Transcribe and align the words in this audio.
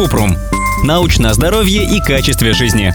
Купрум. 0.00 0.34
Научное 0.82 1.34
здоровье 1.34 1.84
и 1.84 2.00
качестве 2.00 2.54
жизни. 2.54 2.94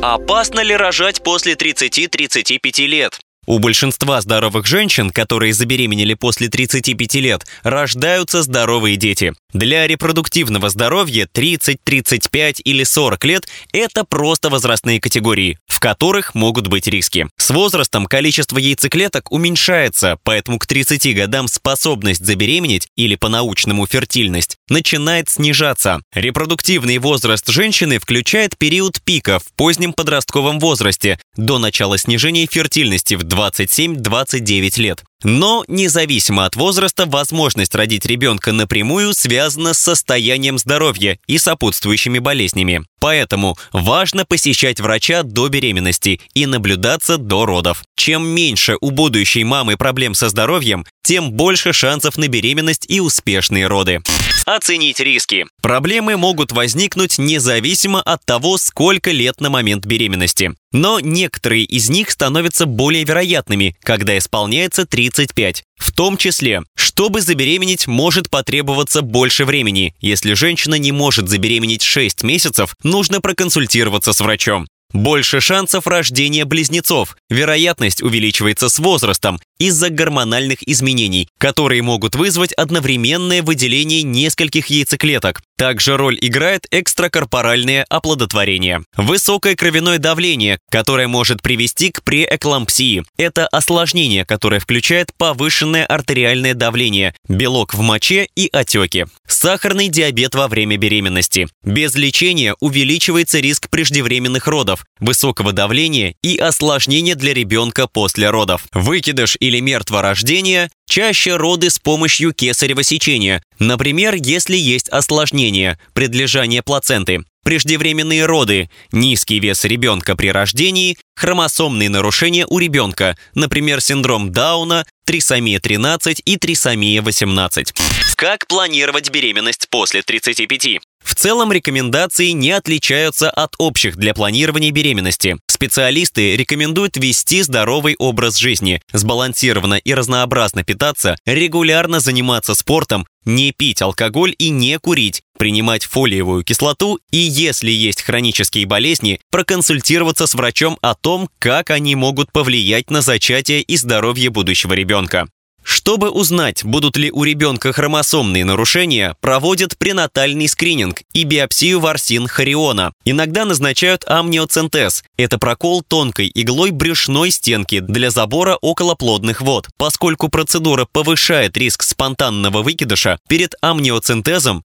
Опасно 0.00 0.60
ли 0.60 0.76
рожать 0.76 1.24
после 1.24 1.54
30-35 1.54 2.86
лет? 2.86 3.18
У 3.46 3.58
большинства 3.58 4.20
здоровых 4.20 4.66
женщин, 4.66 5.10
которые 5.10 5.52
забеременели 5.52 6.14
после 6.14 6.48
35 6.48 7.14
лет, 7.16 7.46
рождаются 7.62 8.42
здоровые 8.42 8.96
дети. 8.96 9.34
Для 9.52 9.86
репродуктивного 9.86 10.68
здоровья 10.70 11.28
30, 11.30 11.78
35 11.84 12.62
или 12.64 12.82
40 12.84 13.24
лет– 13.24 13.48
это 13.72 14.04
просто 14.04 14.50
возрастные 14.50 15.00
категории, 15.00 15.58
в 15.66 15.78
которых 15.78 16.34
могут 16.34 16.68
быть 16.68 16.88
риски. 16.88 17.28
С 17.36 17.50
возрастом 17.50 18.06
количество 18.06 18.58
яйцеклеток 18.58 19.30
уменьшается, 19.30 20.18
поэтому 20.24 20.58
к 20.58 20.66
30 20.66 21.14
годам 21.14 21.46
способность 21.46 22.24
забеременеть, 22.24 22.88
или 22.96 23.14
по-научному 23.14 23.86
фертильность, 23.86 24.56
начинает 24.68 25.28
снижаться. 25.28 26.00
Репродуктивный 26.14 26.98
возраст 26.98 27.48
женщины 27.48 27.98
включает 27.98 28.56
период 28.56 29.02
пика 29.02 29.38
в 29.38 29.52
позднем 29.52 29.92
подростковом 29.92 30.58
возрасте 30.58 31.18
до 31.36 31.58
начала 31.58 31.98
снижения 31.98 32.46
фертильности 32.50 33.14
в 33.14 33.22
27-29 33.34 34.80
лет. 34.80 35.04
Но, 35.24 35.64
независимо 35.68 36.44
от 36.44 36.54
возраста, 36.54 37.06
возможность 37.06 37.74
родить 37.74 38.06
ребенка 38.06 38.52
напрямую 38.52 39.14
связана 39.14 39.72
с 39.72 39.78
состоянием 39.78 40.58
здоровья 40.58 41.18
и 41.26 41.38
сопутствующими 41.38 42.18
болезнями. 42.18 42.84
Поэтому 43.00 43.58
важно 43.72 44.24
посещать 44.24 44.80
врача 44.80 45.22
до 45.22 45.48
беременности 45.48 46.20
и 46.34 46.46
наблюдаться 46.46 47.18
до 47.18 47.44
родов. 47.44 47.82
Чем 47.96 48.26
меньше 48.26 48.76
у 48.80 48.90
будущей 48.90 49.44
мамы 49.44 49.76
проблем 49.76 50.14
со 50.14 50.28
здоровьем, 50.28 50.86
тем 51.02 51.32
больше 51.32 51.72
шансов 51.72 52.16
на 52.16 52.28
беременность 52.28 52.86
и 52.88 53.00
успешные 53.00 53.66
роды. 53.66 54.02
Оценить 54.46 55.00
риски. 55.00 55.46
Проблемы 55.62 56.16
могут 56.16 56.52
возникнуть 56.52 57.18
независимо 57.18 58.00
от 58.02 58.24
того, 58.24 58.58
сколько 58.58 59.10
лет 59.10 59.40
на 59.40 59.50
момент 59.50 59.86
беременности. 59.86 60.54
Но 60.72 60.98
некоторые 60.98 61.64
из 61.64 61.88
них 61.88 62.10
становятся 62.10 62.66
более 62.66 63.04
вероятными, 63.04 63.76
когда 63.82 64.18
исполняется 64.18 64.86
35. 65.14 65.62
В 65.76 65.92
том 65.92 66.16
числе, 66.16 66.62
чтобы 66.76 67.20
забеременеть, 67.20 67.86
может 67.86 68.30
потребоваться 68.30 69.02
больше 69.02 69.44
времени. 69.44 69.94
Если 70.00 70.34
женщина 70.34 70.74
не 70.74 70.92
может 70.92 71.28
забеременеть 71.28 71.82
6 71.82 72.22
месяцев, 72.22 72.74
нужно 72.82 73.20
проконсультироваться 73.20 74.12
с 74.12 74.20
врачом. 74.20 74.66
Больше 74.94 75.40
шансов 75.40 75.88
рождения 75.88 76.44
близнецов. 76.44 77.16
Вероятность 77.28 78.00
увеличивается 78.00 78.68
с 78.68 78.78
возрастом 78.78 79.40
из-за 79.58 79.90
гормональных 79.90 80.66
изменений, 80.68 81.28
которые 81.36 81.82
могут 81.82 82.14
вызвать 82.14 82.52
одновременное 82.52 83.42
выделение 83.42 84.02
нескольких 84.02 84.68
яйцеклеток. 84.68 85.42
Также 85.56 85.96
роль 85.96 86.18
играет 86.20 86.66
экстракорпоральное 86.70 87.84
оплодотворение. 87.88 88.82
Высокое 88.96 89.56
кровяное 89.56 89.98
давление, 89.98 90.58
которое 90.70 91.08
может 91.08 91.42
привести 91.42 91.90
к 91.90 92.02
преэклампсии. 92.02 93.04
Это 93.16 93.46
осложнение, 93.48 94.24
которое 94.24 94.60
включает 94.60 95.12
повышенное 95.16 95.86
артериальное 95.86 96.54
давление, 96.54 97.14
белок 97.28 97.74
в 97.74 97.80
моче 97.80 98.28
и 98.36 98.48
отеки. 98.52 99.06
Сахарный 99.26 99.88
диабет 99.88 100.34
во 100.34 100.48
время 100.48 100.76
беременности. 100.76 101.48
Без 101.64 101.94
лечения 101.94 102.54
увеличивается 102.60 103.38
риск 103.38 103.70
преждевременных 103.70 104.46
родов, 104.46 104.83
высокого 105.00 105.52
давления 105.52 106.14
и 106.22 106.36
осложнения 106.36 107.14
для 107.14 107.34
ребенка 107.34 107.86
после 107.86 108.30
родов. 108.30 108.66
Выкидыш 108.72 109.36
или 109.40 109.60
мертворождение 109.60 110.70
Чаще 110.86 111.36
роды 111.36 111.70
с 111.70 111.78
помощью 111.78 112.32
кесарево 112.32 112.82
сечения, 112.82 113.42
например, 113.58 114.14
если 114.14 114.56
есть 114.56 114.88
осложнение, 114.90 115.78
предлежание 115.92 116.62
плаценты, 116.62 117.24
преждевременные 117.42 118.26
роды, 118.26 118.70
низкий 118.92 119.40
вес 119.40 119.64
ребенка 119.64 120.14
при 120.14 120.28
рождении, 120.28 120.96
хромосомные 121.16 121.88
нарушения 121.88 122.46
у 122.48 122.58
ребенка, 122.58 123.16
например, 123.34 123.80
синдром 123.80 124.30
Дауна, 124.30 124.86
трисомия 125.04 125.58
13 125.58 126.22
и 126.24 126.36
трисомия 126.36 127.02
18. 127.02 127.72
Как 128.16 128.46
планировать 128.46 129.10
беременность 129.10 129.68
после 129.70 130.02
35? 130.02 130.80
В 131.04 131.14
целом 131.14 131.52
рекомендации 131.52 132.30
не 132.30 132.50
отличаются 132.50 133.30
от 133.30 133.54
общих 133.58 133.96
для 133.96 134.14
планирования 134.14 134.70
беременности. 134.70 135.36
Специалисты 135.46 136.34
рекомендуют 136.34 136.96
вести 136.96 137.42
здоровый 137.42 137.94
образ 137.98 138.36
жизни, 138.36 138.80
сбалансированно 138.92 139.74
и 139.74 139.94
разнообразно 139.94 140.64
питаться, 140.64 141.16
регулярно 141.26 142.00
заниматься 142.00 142.54
спортом, 142.54 143.06
не 143.24 143.52
пить 143.52 143.82
алкоголь 143.82 144.34
и 144.38 144.48
не 144.48 144.78
курить, 144.78 145.22
принимать 145.38 145.84
фолиевую 145.84 146.42
кислоту 146.42 146.98
и, 147.10 147.18
если 147.18 147.70
есть 147.70 148.02
хронические 148.02 148.66
болезни, 148.66 149.20
проконсультироваться 149.30 150.26
с 150.26 150.34
врачом 150.34 150.78
о 150.80 150.94
том, 150.94 151.28
как 151.38 151.70
они 151.70 151.94
могут 151.96 152.32
повлиять 152.32 152.90
на 152.90 153.02
зачатие 153.02 153.62
и 153.62 153.76
здоровье 153.76 154.30
будущего 154.30 154.72
ребенка. 154.72 155.28
Чтобы 155.64 156.10
узнать, 156.10 156.62
будут 156.62 156.98
ли 156.98 157.10
у 157.10 157.24
ребенка 157.24 157.72
хромосомные 157.72 158.44
нарушения, 158.44 159.16
проводят 159.20 159.78
пренатальный 159.78 160.46
скрининг 160.46 161.00
и 161.14 161.24
биопсию 161.24 161.80
ворсин 161.80 162.28
хориона. 162.28 162.92
Иногда 163.06 163.46
назначают 163.46 164.04
амниоцентез. 164.06 165.02
Это 165.16 165.38
прокол 165.38 165.82
тонкой 165.82 166.30
иглой 166.34 166.70
брюшной 166.70 167.30
стенки 167.30 167.80
для 167.80 168.10
забора 168.10 168.56
околоплодных 168.60 169.40
вод. 169.40 169.68
Поскольку 169.78 170.28
процедура 170.28 170.86
повышает 170.92 171.56
риск 171.56 171.82
спонтанного 171.82 172.62
выкидыша, 172.62 173.18
перед 173.26 173.54
амниоцентезом 173.62 174.64